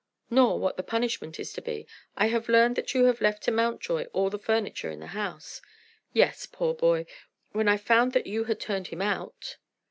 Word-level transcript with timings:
"Nor 0.31 0.57
what 0.59 0.77
the 0.77 0.81
punishment 0.81 1.39
is 1.39 1.53
to 1.53 1.61
be. 1.61 1.85
I 2.17 2.25
have 2.29 2.49
learned 2.49 2.75
that 2.75 2.95
you 2.95 3.05
have 3.05 3.21
left 3.21 3.43
to 3.43 3.51
Mountjoy 3.51 4.05
all 4.13 4.31
the 4.31 4.39
furniture 4.39 4.89
in 4.89 4.99
the 4.99 5.05
house." 5.13 5.61
"Yes, 6.11 6.47
poor 6.47 6.73
boy! 6.73 7.05
when 7.51 7.67
I 7.67 7.77
found 7.77 8.13
that 8.13 8.25
you 8.25 8.45
had 8.45 8.59
turned 8.59 8.87
him 8.87 9.03
out." 9.03 9.57